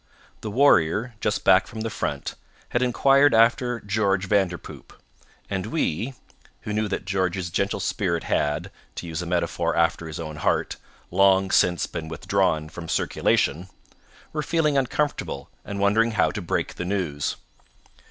The 0.41 0.49
warrior 0.49 1.13
just 1.21 1.43
back 1.43 1.67
from 1.67 1.81
the 1.81 1.91
front 1.91 2.33
had 2.69 2.81
enquired 2.81 3.35
after 3.35 3.79
George 3.79 4.27
Vanderpoop, 4.27 4.93
and 5.47 5.67
we, 5.67 6.15
who 6.61 6.73
knew 6.73 6.87
that 6.87 7.05
George's 7.05 7.51
gentle 7.51 7.79
spirit 7.79 8.23
had, 8.23 8.71
to 8.95 9.05
use 9.05 9.21
a 9.21 9.27
metaphor 9.27 9.75
after 9.75 10.07
his 10.07 10.19
own 10.19 10.37
heart, 10.37 10.77
long 11.11 11.51
since 11.51 11.85
been 11.85 12.07
withdrawn 12.07 12.67
from 12.67 12.89
circulation, 12.89 13.67
were 14.33 14.41
feeling 14.41 14.75
uncomfortable 14.75 15.51
and 15.63 15.79
wondering 15.79 16.13
how 16.13 16.31
to 16.31 16.41
break 16.41 16.77
the 16.77 16.85
news. 16.85 17.35